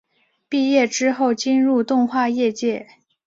[0.49, 2.87] 毕业之后进入动画业界。